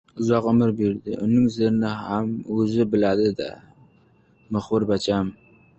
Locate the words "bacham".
4.93-5.35